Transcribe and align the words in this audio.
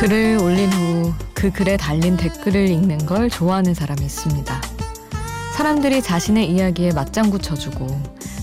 글을 0.00 0.38
올린 0.40 0.70
후 0.72 0.96
그 1.36 1.52
글에 1.52 1.76
달린 1.76 2.16
댓글을 2.16 2.66
읽는 2.70 3.04
걸 3.04 3.28
좋아하는 3.28 3.74
사람이 3.74 4.00
있습니다. 4.00 4.62
사람들이 5.54 6.00
자신의 6.02 6.50
이야기에 6.50 6.92
맞장구 6.92 7.38
쳐주고 7.40 7.86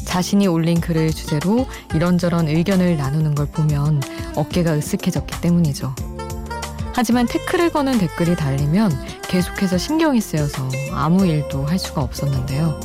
자신이 0.06 0.46
올린 0.46 0.80
글을 0.80 1.12
주제로 1.12 1.66
이런저런 1.96 2.48
의견을 2.48 2.96
나누는 2.96 3.34
걸 3.34 3.48
보면 3.48 4.02
어깨가 4.36 4.78
으쓱해졌기 4.78 5.42
때문이죠. 5.42 5.96
하지만 6.94 7.26
태클을 7.26 7.72
거는 7.72 7.98
댓글이 7.98 8.36
달리면 8.36 8.92
계속해서 9.28 9.80
신경이 9.80 10.22
쓰여서 10.22 10.70
아무 10.92 11.26
일도 11.26 11.66
할 11.66 11.80
수가 11.80 12.04
없었는데요. 12.04 12.80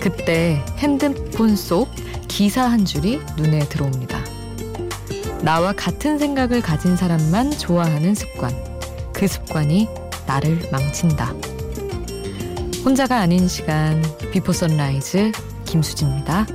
그때 0.00 0.62
핸드폰 0.76 1.56
속 1.56 1.88
기사 2.28 2.64
한 2.64 2.84
줄이 2.84 3.18
눈에 3.38 3.60
들어옵니다. 3.60 4.27
나와 5.42 5.72
같은 5.72 6.18
생각을 6.18 6.60
가진 6.60 6.96
사람만 6.96 7.52
좋아하는 7.52 8.14
습관. 8.14 8.52
그 9.12 9.26
습관이 9.26 9.88
나를 10.26 10.68
망친다. 10.70 11.32
혼자가 12.84 13.18
아닌 13.18 13.48
시간 13.48 14.02
비포 14.32 14.52
선라이즈 14.52 15.32
김수지입니다. 15.64 16.46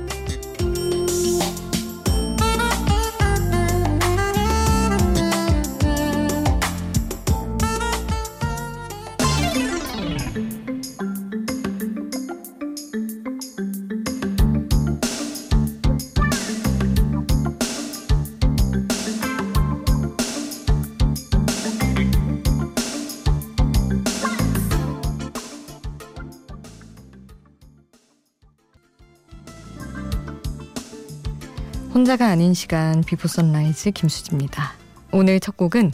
혼자가 32.04 32.28
아닌 32.28 32.52
시간 32.52 33.00
비포 33.02 33.28
선라이즈 33.28 33.92
김수지입니다. 33.92 34.74
오늘 35.10 35.40
첫 35.40 35.56
곡은 35.56 35.90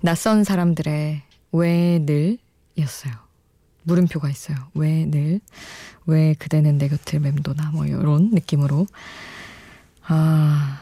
낯선 0.00 0.42
사람들의 0.42 1.20
왜 1.52 1.98
늘이었어요. 1.98 3.12
물음표가 3.82 4.30
있어요. 4.30 4.56
왜 4.72 5.04
늘? 5.04 5.40
왜 6.06 6.32
그대는 6.38 6.78
내 6.78 6.88
곁을 6.88 7.20
맴도나? 7.20 7.72
뭐 7.72 7.84
이런 7.84 8.30
느낌으로. 8.30 8.86
아, 10.06 10.80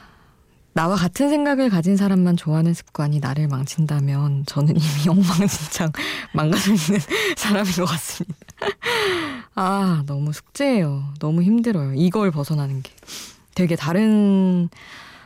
나와 0.75 0.95
같은 0.95 1.29
생각을 1.29 1.71
가진 1.71 1.97
사람만 1.97 2.37
좋아하는 2.37 2.73
습관이 2.73 3.19
나를 3.19 3.49
망친다면 3.49 4.45
저는 4.47 4.77
이미 4.77 4.87
엉망진창 5.11 5.91
망가져 6.33 6.73
있는 6.73 7.01
사람인 7.37 7.73
것 7.73 7.85
같습니다. 7.85 8.39
아, 9.57 10.05
너무 10.07 10.33
숙제예요. 10.33 11.15
너무 11.19 11.43
힘들어요. 11.43 11.95
이걸 11.95 12.31
벗어나는 12.31 12.83
게. 12.83 12.93
되게 13.59 13.75
다른 13.75 14.69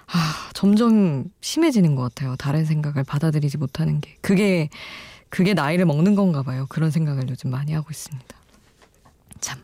아, 0.07 0.51
점점 0.55 1.25
심해지는 1.43 1.95
것 1.97 2.03
같아요. 2.03 2.35
다른 2.37 2.65
생각을 2.65 3.05
받아들이지 3.05 3.59
못하는 3.59 4.01
게. 4.01 4.17
그게, 4.23 4.71
그게 5.29 5.53
나이를 5.53 5.85
먹는 5.85 6.15
건가 6.15 6.43
봐요. 6.43 6.65
그런 6.71 6.91
생각을 6.91 7.29
요즘 7.29 7.51
많이 7.51 7.75
하고 7.75 7.89
있습니다. 7.91 8.35
참. 9.41 9.61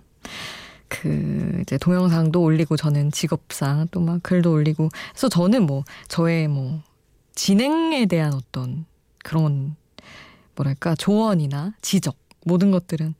그, 0.88 1.60
이제 1.62 1.78
동영상도 1.78 2.42
올리고 2.42 2.76
저는 2.76 3.10
직업상 3.10 3.88
또 3.90 4.00
막 4.00 4.22
글도 4.22 4.52
올리고. 4.52 4.90
그래서 5.12 5.30
저는 5.30 5.64
뭐, 5.64 5.84
저의 6.08 6.46
뭐, 6.46 6.82
진행에 7.34 8.04
대한 8.04 8.34
어떤 8.34 8.84
그런, 9.24 9.76
뭐랄까, 10.56 10.94
조언이나 10.94 11.72
지적. 11.80 12.16
모든 12.44 12.70
것들은 12.70 13.14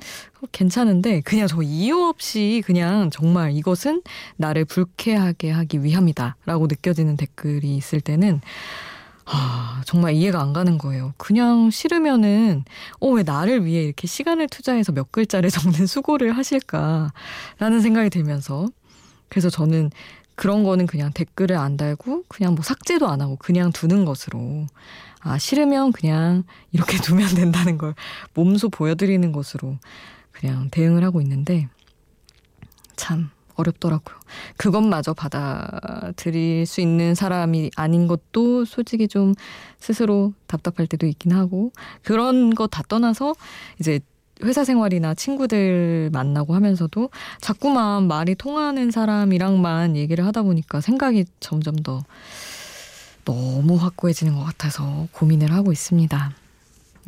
괜찮은데 0.53 1.21
그냥 1.23 1.47
저 1.47 1.63
이유 1.63 2.05
없이 2.05 2.63
그냥 2.65 3.11
정말 3.11 3.53
이것은 3.53 4.03
나를 4.37 4.65
불쾌하게 4.65 5.51
하기 5.51 5.83
위함이다라고 5.83 6.67
느껴지는 6.67 7.17
댓글이 7.17 7.77
있을 7.77 8.01
때는 8.01 8.41
아, 9.31 9.83
정말 9.85 10.15
이해가 10.15 10.41
안 10.41 10.55
가는 10.55 10.79
거예요. 10.79 11.13
그냥 11.19 11.69
싫으면은, 11.71 12.65
어, 12.99 13.09
왜 13.11 13.23
나를 13.23 13.67
위해 13.67 13.83
이렇게 13.83 14.07
시간을 14.07 14.49
투자해서 14.49 14.93
몇 14.93 15.13
글자를 15.13 15.51
적는 15.53 15.87
수고를 15.87 16.33
하실까라는 16.33 17.81
생각이 17.83 18.09
들면서. 18.09 18.69
그래서 19.29 19.51
저는 19.51 19.91
그런 20.39 20.63
거는 20.63 20.87
그냥 20.87 21.11
댓글을 21.13 21.57
안 21.57 21.77
달고 21.77 22.23
그냥 22.29 22.55
뭐 22.55 22.63
삭제도 22.63 23.09
안 23.09 23.21
하고 23.21 23.35
그냥 23.37 23.73
두는 23.73 24.05
것으로 24.05 24.69
아, 25.21 25.37
싫으면 25.37 25.91
그냥 25.91 26.45
이렇게 26.71 26.97
두면 27.03 27.35
된다는 27.35 27.77
걸 27.77 27.95
몸소 28.35 28.69
보여드리는 28.69 29.33
것으로 29.33 29.79
그냥 30.31 30.71
대응을 30.71 31.03
하고 31.03 31.21
있는데 31.21 31.69
참 32.95 33.31
어렵더라고요. 33.57 34.17
그것마저 34.57 35.13
받아들일 35.13 36.67
수 36.67 36.81
있는 36.81 37.17
사람이 37.17 37.73
아닌 37.75 38.07
것도 38.07 38.65
솔직히 38.65 39.09
좀 39.09 39.35
스스로 39.81 40.33
답답할 40.47 40.87
때도 40.87 41.09
있긴 41.09 41.33
하고 41.33 41.73
그런 42.03 42.55
거 42.55 42.69
다 42.69 42.85
떠나서 42.87 43.35
이제 43.81 43.99
회사 44.45 44.65
생활이나 44.65 45.15
친구들 45.15 46.11
만나고 46.13 46.55
하면서도 46.55 47.11
자꾸만 47.41 48.07
말이 48.09 48.35
통하는 48.35 48.91
사람이랑만 48.91 49.97
얘기를 49.97 50.25
하다 50.27 50.43
보니까 50.43 50.81
생각이 50.81 51.25
점점 51.41 51.77
더 51.77 52.03
너무 53.25 53.77
확고해지는 53.77 54.35
것 54.35 54.45
같아서 54.45 55.09
고민을 55.13 55.53
하고 55.53 55.73
있습니다. 55.73 56.33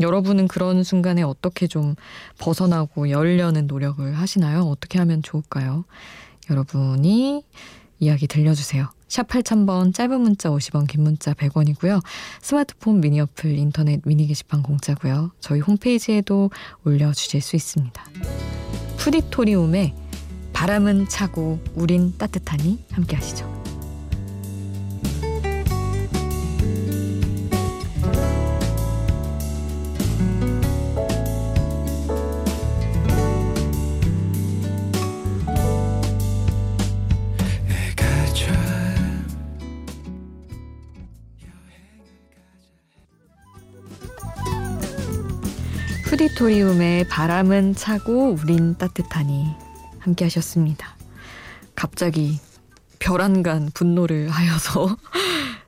여러분은 0.00 0.48
그런 0.48 0.82
순간에 0.82 1.22
어떻게 1.22 1.66
좀 1.66 1.94
벗어나고 2.38 3.10
열려는 3.10 3.66
노력을 3.66 4.12
하시나요? 4.14 4.62
어떻게 4.62 4.98
하면 4.98 5.22
좋을까요? 5.22 5.84
여러분이 6.48 7.44
이야기 8.00 8.26
들려주세요. 8.26 8.88
샵 9.10 9.26
8000번 9.26 9.92
짧은 9.92 10.20
문자 10.20 10.48
50원 10.50 10.86
긴 10.86 11.02
문자 11.02 11.34
100원이고요. 11.34 12.00
스마트폰 12.40 13.00
미니 13.00 13.20
어플 13.20 13.58
인터넷 13.58 14.00
미니 14.04 14.26
게시판 14.28 14.62
공짜고요. 14.62 15.32
저희 15.40 15.58
홈페이지에도 15.60 16.50
올려주실 16.84 17.40
수 17.40 17.56
있습니다. 17.56 18.02
푸디토리움의 18.98 19.94
바람은 20.52 21.08
차고 21.08 21.58
우린 21.74 22.16
따뜻하니 22.16 22.84
함께 22.92 23.16
하시죠. 23.16 23.59
푸디토리움의 46.40 47.04
바람은 47.08 47.74
차고 47.74 48.36
우린 48.40 48.74
따뜻하니 48.76 49.44
함께 49.98 50.24
하셨습니다. 50.24 50.96
갑자기 51.76 52.40
별안간 52.98 53.70
분노를 53.74 54.30
하여서 54.30 54.96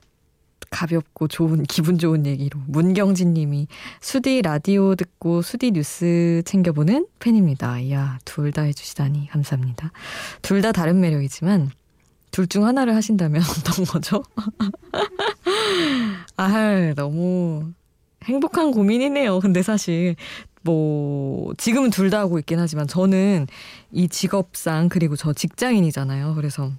가볍고 0.71 1.27
좋은 1.27 1.61
기분 1.63 1.99
좋은 1.99 2.25
얘기로 2.25 2.59
문경진 2.67 3.35
님이 3.35 3.67
수디 4.01 4.41
라디오 4.41 4.95
듣고 4.95 5.43
수디 5.43 5.71
뉴스 5.71 6.41
챙겨보는 6.45 7.05
팬입니다. 7.19 7.79
이야 7.79 8.17
둘 8.25 8.51
다 8.51 8.63
해주시다니 8.63 9.27
감사합니다. 9.29 9.91
둘 10.41 10.63
다 10.63 10.71
다른 10.71 10.99
매력이지만 10.99 11.69
둘 12.31 12.47
중 12.47 12.65
하나를 12.65 12.95
하신다면 12.95 13.43
어떤 13.45 13.85
거죠? 13.85 14.23
아 16.35 16.93
너무 16.95 17.71
행복한 18.23 18.71
고민이네요. 18.71 19.39
근데 19.39 19.61
사실 19.61 20.15
뭐 20.63 21.53
지금은 21.57 21.89
둘 21.89 22.09
다 22.09 22.19
하고 22.19 22.39
있긴 22.39 22.59
하지만 22.59 22.87
저는 22.87 23.47
이 23.91 24.07
직업상 24.07 24.89
그리고 24.89 25.15
저 25.15 25.33
직장인이잖아요. 25.33 26.35
그래서 26.35 26.71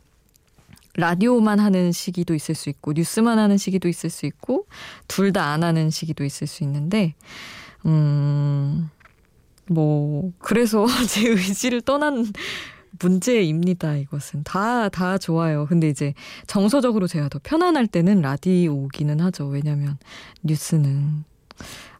라디오만 0.96 1.58
하는 1.58 1.90
시기도 1.92 2.34
있을 2.34 2.54
수 2.54 2.68
있고 2.70 2.92
뉴스만 2.92 3.38
하는 3.38 3.56
시기도 3.58 3.88
있을 3.88 4.10
수 4.10 4.26
있고 4.26 4.66
둘 5.08 5.32
다 5.32 5.52
안 5.52 5.64
하는 5.64 5.90
시기도 5.90 6.24
있을 6.24 6.46
수 6.46 6.62
있는데 6.64 7.14
음. 7.86 8.90
뭐 9.68 10.30
그래서 10.38 10.86
제 11.08 11.28
의지를 11.28 11.80
떠난 11.80 12.26
문제입니다. 13.00 13.96
이것은 13.96 14.44
다다 14.44 15.18
좋아요. 15.18 15.66
근데 15.66 15.88
이제 15.88 16.14
정서적으로 16.46 17.06
제가 17.08 17.28
더 17.28 17.40
편안할 17.42 17.86
때는 17.88 18.20
라디오기는 18.20 19.20
하죠. 19.20 19.46
왜냐면 19.46 19.98
뉴스는 20.44 21.24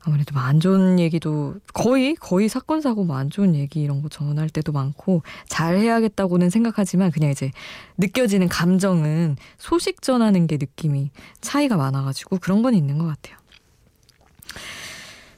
아무래도 0.07 0.35
뭐안 0.35 0.61
좋은 0.61 0.99
얘기도 1.01 1.55
거의 1.73 2.15
거의 2.15 2.49
사건 2.49 2.81
사고 2.81 3.05
뭐 3.05 3.17
안 3.17 3.31
좋은 3.31 3.55
얘기 3.55 3.81
이런 3.81 4.03
거 4.03 4.09
전할 4.09 4.49
때도 4.51 4.73
많고 4.73 5.23
잘 5.49 5.79
해야겠다고는 5.79 6.51
생각하지만 6.51 7.11
그냥 7.11 7.31
이제 7.31 7.51
느껴지는 7.97 8.49
감정은 8.49 9.37
소식 9.57 10.03
전하는 10.03 10.47
게 10.47 10.57
느낌이 10.57 11.11
차이가 11.41 11.77
많아가지고 11.77 12.39
그런 12.39 12.63
건 12.63 12.75
있는 12.75 12.99
것 12.99 13.07
같아요. 13.07 13.37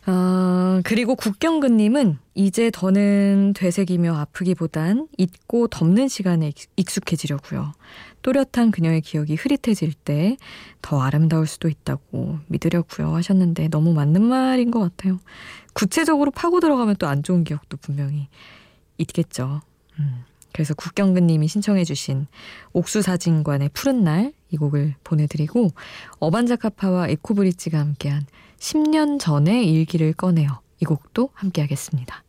어, 0.09 0.81
그리고 0.85 1.17
국경근님은 1.17 2.19
이제 2.35 2.71
더는 2.73 3.53
되새기며 3.57 4.15
아프기보단 4.15 5.09
잊고 5.19 5.67
덮는 5.67 6.09
시간에 6.09 6.53
익숙해지려고요. 6.77 7.73
또렷한 8.27 8.71
그녀의 8.73 9.01
기억이 9.03 9.35
흐릿해질 9.37 9.93
때 9.95 10.37
더 10.83 11.01
아름다울 11.01 11.47
수도 11.47 11.69
있다고 11.69 12.39
믿으려고요 12.47 13.15
하셨는데 13.15 13.69
너무 13.69 13.93
맞는 13.93 14.23
말인 14.23 14.71
것 14.71 14.81
같아요. 14.81 15.19
구체적으로 15.73 16.31
파고 16.31 16.61
들어가면 16.61 16.97
또 16.97 17.07
안 17.07 17.23
좋은 17.23 17.45
기억도 17.45 17.77
분명히 17.77 18.29
있겠죠. 18.99 19.63
음. 19.99 20.25
그래서 20.53 20.75
국경근님이 20.75 21.49
신청해주신 21.49 22.27
옥수사진관의 22.73 23.71
푸른 23.73 24.05
날 24.05 24.33
이 24.51 24.57
곡을 24.57 24.95
보내드리고 25.03 25.71
어반자카파와 26.21 27.09
에코브리지가 27.09 27.79
함께한 27.79 28.27
10년 28.59 29.19
전의 29.19 29.69
일기를 29.71 30.13
꺼내요. 30.13 30.61
이 30.81 30.85
곡도 30.85 31.31
함께하겠습니다. 31.35 32.23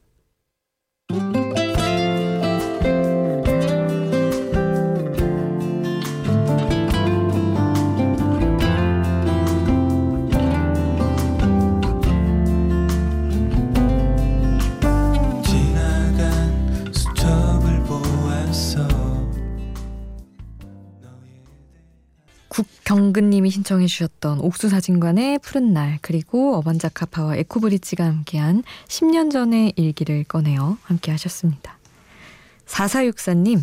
경근님이 22.88 23.50
신청해 23.50 23.86
주셨던 23.86 24.40
옥수사진관의 24.40 25.40
푸른 25.40 25.74
날 25.74 26.00
그리고 26.02 26.56
어반자카파와 26.56 27.36
에코브리지가 27.36 28.06
함께한 28.06 28.64
10년 28.88 29.30
전의 29.30 29.74
일기를 29.76 30.24
꺼내어 30.24 30.78
함께 30.84 31.12
하셨습니다. 31.12 31.78
4464님 32.66 33.60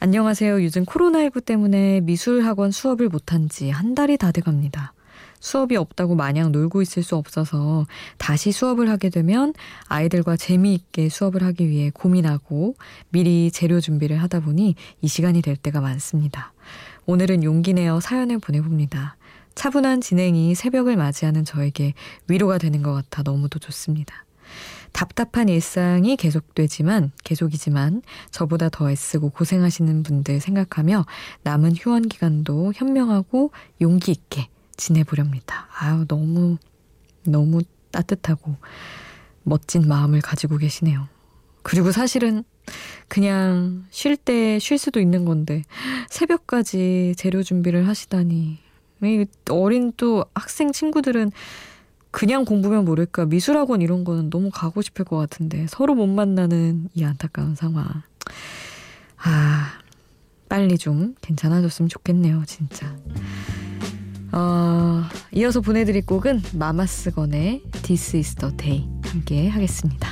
안녕하세요. 0.00 0.64
요즘 0.64 0.86
코로나19 0.86 1.44
때문에 1.44 2.00
미술학원 2.00 2.70
수업을 2.70 3.10
못한 3.10 3.50
지 3.50 3.68
한 3.68 3.94
달이 3.94 4.16
다 4.16 4.32
돼갑니다. 4.32 4.94
수업이 5.38 5.76
없다고 5.76 6.14
마냥 6.14 6.50
놀고 6.50 6.80
있을 6.80 7.02
수 7.02 7.16
없어서 7.16 7.86
다시 8.16 8.52
수업을 8.52 8.88
하게 8.88 9.10
되면 9.10 9.52
아이들과 9.86 10.38
재미있게 10.38 11.10
수업을 11.10 11.42
하기 11.42 11.68
위해 11.68 11.90
고민하고 11.92 12.74
미리 13.10 13.50
재료 13.50 13.80
준비를 13.82 14.16
하다 14.22 14.40
보니 14.40 14.76
이 15.02 15.08
시간이 15.08 15.42
될 15.42 15.56
때가 15.56 15.82
많습니다. 15.82 16.54
오늘은 17.06 17.44
용기 17.44 17.72
내어 17.72 18.00
사연을 18.00 18.40
보내봅니다. 18.40 19.16
차분한 19.54 20.00
진행이 20.00 20.56
새벽을 20.56 20.96
맞이하는 20.96 21.44
저에게 21.44 21.94
위로가 22.26 22.58
되는 22.58 22.82
것 22.82 22.92
같아 22.92 23.22
너무도 23.22 23.60
좋습니다. 23.60 24.24
답답한 24.92 25.48
일상이 25.48 26.16
계속되지만 26.16 27.12
계속이지만 27.22 28.02
저보다 28.30 28.68
더 28.70 28.90
애쓰고 28.90 29.30
고생하시는 29.30 30.02
분들 30.02 30.40
생각하며 30.40 31.06
남은 31.42 31.76
휴원 31.76 32.08
기간도 32.08 32.72
현명하고 32.74 33.52
용기 33.80 34.10
있게 34.10 34.48
지내보렵니다. 34.76 35.68
아유 35.78 36.06
너무 36.08 36.56
너무 37.24 37.62
따뜻하고 37.92 38.56
멋진 39.44 39.86
마음을 39.86 40.20
가지고 40.20 40.58
계시네요. 40.58 41.08
그리고 41.62 41.92
사실은 41.92 42.42
그냥 43.08 43.84
쉴 43.90 44.16
때 44.16 44.58
쉴 44.58 44.78
수도 44.78 45.00
있는 45.00 45.24
건데 45.24 45.62
새벽까지 46.10 47.14
재료 47.16 47.42
준비를 47.42 47.86
하시다니. 47.88 48.58
어린 49.50 49.92
또 49.96 50.24
학생 50.34 50.72
친구들은 50.72 51.30
그냥 52.10 52.44
공부면 52.44 52.84
모를까. 52.84 53.26
미술학원 53.26 53.82
이런 53.82 54.04
거는 54.04 54.30
너무 54.30 54.50
가고 54.50 54.80
싶을 54.82 55.04
것 55.04 55.16
같은데 55.18 55.66
서로 55.68 55.94
못 55.94 56.06
만나는 56.06 56.88
이 56.94 57.04
안타까운 57.04 57.54
상황. 57.54 57.86
아 59.18 59.78
빨리 60.48 60.78
좀 60.78 61.14
괜찮아졌으면 61.20 61.88
좋겠네요 61.88 62.44
진짜. 62.46 62.96
어, 64.32 65.04
이어서 65.32 65.60
보내드릴 65.60 66.04
곡은 66.04 66.42
마마스건의 66.54 67.62
This 67.82 68.16
is 68.16 68.34
the 68.34 68.56
day 68.56 68.88
함께 69.04 69.48
하겠습니다. 69.48 70.08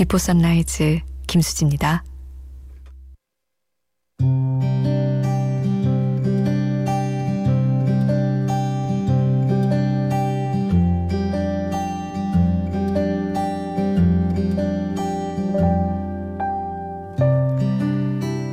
비포 0.00 0.16
선라이즈 0.16 1.00
김수지입니다. 1.26 2.02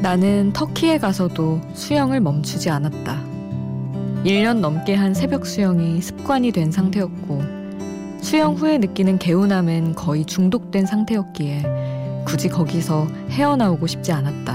나는 0.01 0.51
터키에 0.51 0.97
가서도 0.97 1.61
수영을 1.73 2.19
멈추지 2.19 2.69
않았다. 2.69 3.23
1년 4.25 4.59
넘게 4.59 4.95
한 4.95 5.13
새벽 5.13 5.45
수영이 5.45 6.01
습관이 6.01 6.51
된 6.51 6.73
상태였고, 6.73 7.36
수영 8.27 8.55
후에 8.55 8.77
느끼는 8.77 9.19
개운함은 9.19 9.95
거의 9.95 10.25
중독된 10.25 10.85
상태였기에 10.85 12.23
굳이 12.25 12.49
거기서 12.49 13.07
헤어나오고 13.29 13.87
싶지 13.87 14.11
않았다. 14.11 14.53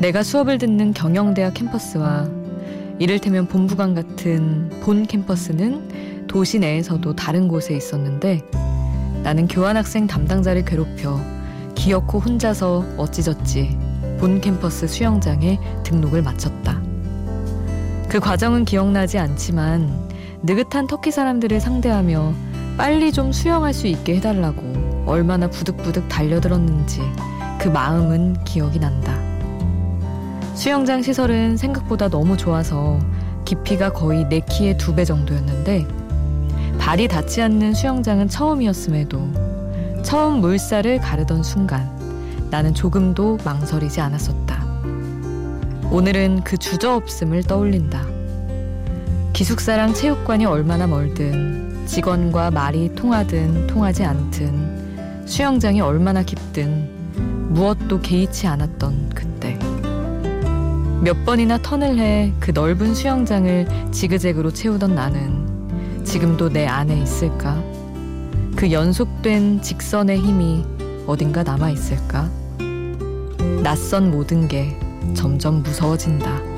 내가 0.00 0.22
수업을 0.22 0.58
듣는 0.58 0.92
경영대학 0.92 1.54
캠퍼스와 1.54 2.28
이를테면 2.98 3.48
본부관 3.48 3.94
같은 3.94 4.68
본 4.82 5.06
캠퍼스는 5.06 6.26
도시 6.26 6.58
내에서도 6.58 7.16
다른 7.16 7.48
곳에 7.48 7.74
있었는데 7.74 8.42
나는 9.22 9.48
교환학생 9.48 10.06
담당자를 10.06 10.66
괴롭혀 10.66 11.18
기어코 11.74 12.18
혼자서 12.18 12.84
어찌저찌 12.98 13.78
본 14.18 14.42
캠퍼스 14.42 14.86
수영장에 14.86 15.58
등록을 15.84 16.20
마쳤다. 16.20 16.82
그 18.10 18.20
과정은 18.20 18.66
기억나지 18.66 19.16
않지만 19.16 20.09
느긋한 20.42 20.86
터키 20.86 21.10
사람들을 21.10 21.60
상대하며 21.60 22.32
빨리 22.76 23.12
좀 23.12 23.32
수영할 23.32 23.74
수 23.74 23.86
있게 23.86 24.16
해달라고 24.16 25.04
얼마나 25.06 25.48
부득부득 25.48 26.08
달려들었는지 26.08 27.00
그 27.58 27.68
마음은 27.68 28.44
기억이 28.44 28.78
난다. 28.78 29.14
수영장 30.54 31.02
시설은 31.02 31.56
생각보다 31.56 32.08
너무 32.08 32.36
좋아서 32.36 32.98
깊이가 33.44 33.92
거의 33.92 34.28
내 34.28 34.40
키의 34.40 34.78
두 34.78 34.94
배 34.94 35.04
정도였는데 35.04 35.86
발이 36.78 37.08
닿지 37.08 37.42
않는 37.42 37.74
수영장은 37.74 38.28
처음이었음에도 38.28 39.20
처음 40.02 40.40
물살을 40.40 41.00
가르던 41.00 41.42
순간 41.42 41.90
나는 42.50 42.74
조금도 42.74 43.38
망설이지 43.44 44.00
않았었다. 44.00 44.64
오늘은 45.90 46.42
그 46.44 46.56
주저없음을 46.56 47.42
떠올린다. 47.44 48.19
기숙사랑 49.40 49.94
체육관이 49.94 50.44
얼마나 50.44 50.86
멀든 50.86 51.86
직원과 51.86 52.50
말이 52.50 52.94
통하든 52.94 53.68
통하지 53.68 54.04
않든 54.04 55.24
수영장이 55.24 55.80
얼마나 55.80 56.22
깊든 56.22 57.48
무엇도 57.48 58.02
개의치 58.02 58.46
않았던 58.46 59.12
그때 59.14 59.58
몇 61.00 61.24
번이나 61.24 61.56
턴을 61.56 61.98
해 61.98 62.34
그 62.38 62.50
넓은 62.50 62.94
수영장을 62.94 63.66
지그재그로 63.90 64.52
채우던 64.52 64.94
나는 64.94 66.04
지금도 66.04 66.50
내 66.50 66.66
안에 66.66 67.00
있을까? 67.00 67.56
그 68.56 68.70
연속된 68.70 69.62
직선의 69.62 70.20
힘이 70.20 70.66
어딘가 71.06 71.42
남아 71.42 71.70
있을까? 71.70 72.28
낯선 73.62 74.10
모든 74.10 74.46
게 74.48 74.78
점점 75.14 75.62
무서워진다. 75.62 76.49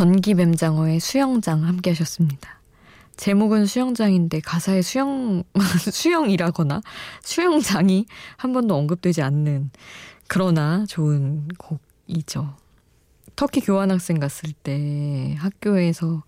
전기 0.00 0.32
뱀장어의 0.32 0.98
수영장 0.98 1.66
함께 1.66 1.90
하셨습니다. 1.90 2.58
제목은 3.18 3.66
수영장인데 3.66 4.40
가사에 4.40 4.80
수영, 4.80 5.42
수영이라거나 5.92 6.80
수영장이 7.22 8.06
한 8.38 8.54
번도 8.54 8.74
언급되지 8.74 9.20
않는 9.20 9.70
그러나 10.26 10.86
좋은 10.88 11.48
곡이죠. 11.58 12.56
터키 13.36 13.60
교환학생 13.60 14.18
갔을 14.18 14.54
때 14.54 15.36
학교에서 15.38 16.22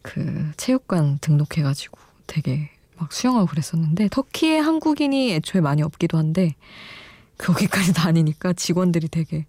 그 0.00 0.50
체육관 0.56 1.18
등록해가지고 1.20 1.98
되게 2.26 2.70
막 2.96 3.12
수영하고 3.12 3.44
그랬었는데 3.44 4.08
터키에 4.10 4.58
한국인이 4.58 5.34
애초에 5.34 5.60
많이 5.60 5.82
없기도 5.82 6.16
한데 6.16 6.54
거기까지 7.36 7.92
다니니까 7.92 8.54
직원들이 8.54 9.08
되게 9.08 9.44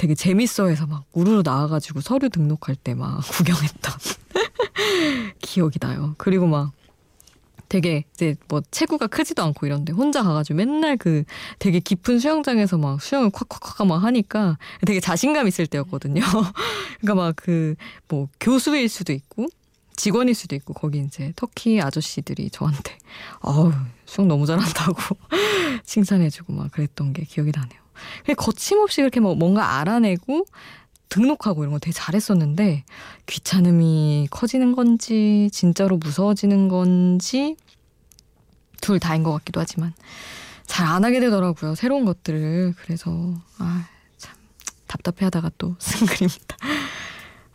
되게 0.00 0.14
재밌어해서 0.14 0.86
막 0.86 1.04
우르르 1.12 1.42
나와가지고 1.44 2.00
서류 2.00 2.30
등록할 2.30 2.74
때 2.74 2.94
막 2.94 3.20
구경했던 3.36 3.92
기억이 5.42 5.78
나요. 5.78 6.14
그리고 6.16 6.46
막 6.46 6.72
되게 7.68 8.04
이제 8.14 8.34
뭐 8.48 8.62
체구가 8.70 9.06
크지도 9.08 9.42
않고 9.44 9.66
이런데 9.66 9.92
혼자 9.92 10.22
가가지고 10.22 10.56
맨날 10.56 10.96
그 10.96 11.24
되게 11.58 11.78
깊은 11.80 12.18
수영장에서 12.18 12.78
막 12.78 13.00
수영을 13.02 13.30
콱콱콱 13.30 13.86
막 13.86 14.02
하니까 14.02 14.56
되게 14.86 15.00
자신감 15.00 15.46
있을 15.46 15.66
때였거든요. 15.66 16.22
그러니까 17.00 17.14
막 17.14 17.36
그 17.36 17.76
뭐 18.08 18.28
교수일 18.40 18.88
수도 18.88 19.12
있고 19.12 19.46
직원일 19.96 20.34
수도 20.34 20.56
있고 20.56 20.72
거기 20.72 20.98
이제 21.00 21.32
터키 21.36 21.80
아저씨들이 21.80 22.48
저한테 22.50 22.96
어우 23.42 23.70
수영 24.06 24.28
너무 24.28 24.46
잘한다고 24.46 24.96
칭찬해주고 25.84 26.54
막 26.54 26.72
그랬던 26.72 27.12
게 27.12 27.22
기억이 27.24 27.52
나네요. 27.54 27.78
거침없이 28.36 29.00
그렇게 29.00 29.20
뭐 29.20 29.34
뭔가 29.34 29.78
알아내고 29.78 30.46
등록하고 31.08 31.62
이런 31.64 31.72
거 31.72 31.78
되게 31.78 31.92
잘했었는데 31.92 32.84
귀찮음이 33.26 34.28
커지는 34.30 34.72
건지 34.72 35.48
진짜로 35.52 35.96
무서워지는 35.96 36.68
건지 36.68 37.56
둘 38.80 39.00
다인 39.00 39.22
것 39.22 39.32
같기도 39.32 39.60
하지만 39.60 39.92
잘 40.66 40.86
안 40.86 41.04
하게 41.04 41.18
되더라고요. 41.20 41.74
새로운 41.74 42.04
것들을. 42.04 42.74
그래서 42.78 43.34
아, 43.58 43.86
참 44.18 44.34
답답해하다가 44.86 45.50
또 45.58 45.74
쓴 45.80 46.06
글입니다. 46.06 46.56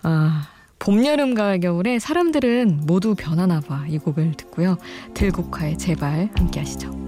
아, 0.03 0.49
봄, 0.79 1.05
여름, 1.05 1.33
가을, 1.33 1.61
겨울에 1.61 1.97
사람들은 1.97 2.81
모두 2.85 3.15
변하나 3.15 3.61
봐. 3.61 3.85
이 3.87 3.97
곡을 3.97 4.33
듣고요. 4.35 4.77
들국화의 5.13 5.77
제발 5.77 6.29
함께 6.35 6.59
하시죠. 6.59 7.04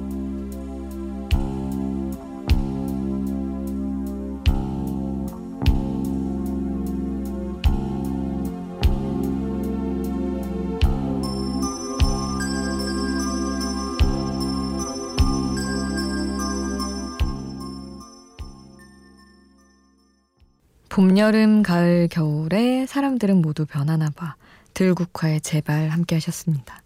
봄, 20.98 21.16
여름, 21.20 21.62
가을, 21.62 22.08
겨울에 22.10 22.88
사람들은 22.88 23.39
모두 23.39 23.68
변하나 23.68 24.10
봐. 24.10 24.36
들국화의 24.74 25.42
제발 25.42 25.89
함께 25.89 26.16
하셨습니다. 26.16 26.82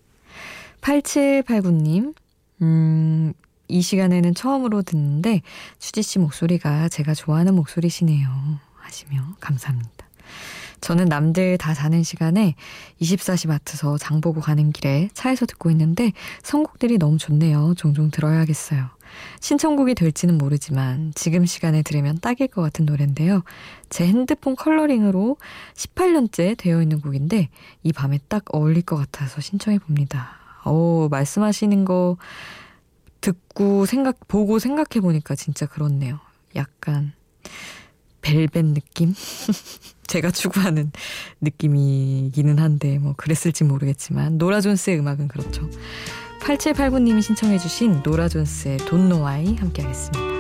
8789님, 0.82 2.14
음, 2.62 3.32
이 3.70 3.82
시간에는 3.82 4.36
처음으로 4.36 4.82
듣는데 4.82 5.42
수지 5.80 6.02
씨 6.02 6.20
목소리가 6.20 6.90
제가 6.90 7.14
좋아하는 7.14 7.56
목소리시네요. 7.56 8.28
하시며 8.76 9.24
감사합니다. 9.40 10.06
저는 10.82 11.06
남들 11.06 11.58
다 11.58 11.74
자는 11.74 12.04
시간에 12.04 12.56
24시 13.00 13.48
마트서 13.48 13.98
장 13.98 14.20
보고 14.20 14.42
가는 14.42 14.74
길에 14.74 15.08
차에서 15.14 15.46
듣고 15.46 15.72
있는데 15.72 16.12
선곡들이 16.44 16.98
너무 16.98 17.18
좋네요. 17.18 17.76
종종 17.78 18.12
들어야겠어요. 18.12 18.90
신청곡이 19.40 19.96
될지는 19.96 20.38
모르지만 20.38 21.12
지금 21.16 21.46
시간에 21.46 21.82
들으면 21.82 22.20
딱일 22.20 22.48
것 22.48 22.62
같은 22.62 22.86
노래인데요. 22.86 23.44
제 23.90 24.06
핸드폰 24.08 24.56
컬러링으로 24.56 25.38
18년째 25.76 26.58
되어 26.58 26.82
있는 26.82 27.02
곡인데 27.02 27.50
이 27.84 27.94
밤에 27.94 28.20
딱 28.28 28.44
어울릴 28.54 28.84
것 28.84 28.96
같아서 28.96 29.42
신청해 29.42 29.80
봅니다. 29.80 30.38
오, 30.66 31.08
말씀하시는 31.10 31.86
거 31.86 32.18
듣고 33.22 33.86
생각, 33.86 34.28
보고 34.28 34.60
생각해 34.60 35.02
보니까 35.02 35.36
진짜 35.36 35.66
그렇네요. 35.66 36.20
약간 36.56 37.14
벨벳 38.22 38.66
느낌? 38.66 39.14
제가 40.08 40.32
추구하는 40.32 40.92
느낌이기는 41.40 42.60
한데 42.60 43.00
뭐 43.00 43.14
그랬을지 43.16 43.64
모르겠지만 43.64 44.38
노라 44.38 44.60
존스의 44.62 45.00
음악은 45.00 45.28
그렇죠. 45.30 45.70
8789님이 46.42 47.22
신청해 47.22 47.60
주신 47.60 48.02
노라 48.04 48.28
존스의 48.28 48.78
Why 49.14 49.56
함께 49.56 49.84
하겠습니다. 49.84 50.32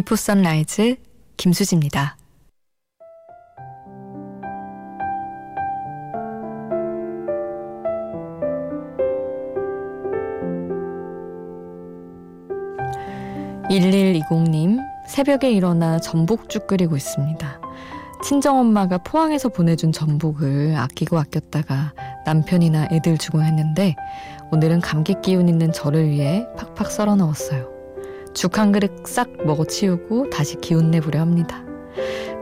비포 0.00 0.16
선라이즈 0.16 0.96
김수지입니다. 1.36 2.16
(1120님) 13.68 14.78
새벽에 15.06 15.52
일어나 15.52 15.98
전복죽 15.98 16.66
끓이고 16.66 16.96
있습니다. 16.96 17.60
친정엄마가 18.24 18.98
포항에서 19.04 19.50
보내준 19.50 19.92
전복을 19.92 20.76
아끼고 20.78 21.18
아꼈다가 21.18 21.92
남편이나 22.24 22.88
애들 22.90 23.18
주곤 23.18 23.42
했는데 23.42 23.96
오늘은 24.50 24.80
감기 24.80 25.14
기운 25.20 25.50
있는 25.50 25.70
저를 25.74 26.08
위해 26.08 26.46
팍팍 26.56 26.90
썰어 26.90 27.16
넣었어요. 27.16 27.79
죽 28.34 28.58
한 28.58 28.72
그릇 28.72 29.06
싹 29.06 29.28
먹어치우고 29.44 30.30
다시 30.30 30.56
기운 30.56 30.90
내보려 30.90 31.20
합니다. 31.20 31.64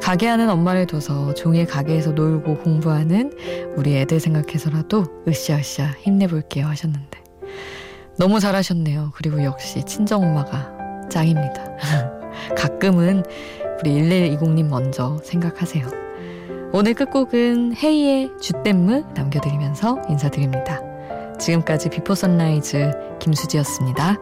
가게 0.00 0.26
하는 0.26 0.48
엄마를 0.48 0.86
둬서 0.86 1.34
종일 1.34 1.66
가게에서 1.66 2.12
놀고 2.12 2.58
공부하는 2.58 3.32
우리 3.76 3.96
애들 3.96 4.20
생각해서라도 4.20 5.04
으쌰으쌰 5.26 5.92
힘내볼게요 6.00 6.66
하셨는데 6.66 7.18
너무 8.18 8.40
잘하셨네요. 8.40 9.12
그리고 9.14 9.42
역시 9.44 9.82
친정엄마가 9.84 11.08
짱입니다. 11.10 11.76
가끔은 12.56 13.22
우리 13.80 13.92
1120님 13.92 14.68
먼저 14.68 15.18
생각하세요. 15.24 15.86
오늘 16.72 16.94
끝곡은 16.94 17.76
헤이의 17.76 18.32
주댐무 18.40 19.04
남겨드리면서 19.14 20.02
인사드립니다. 20.08 20.80
지금까지 21.38 21.88
비포 21.88 22.14
선라이즈 22.14 22.90
김수지였습니다. 23.20 24.16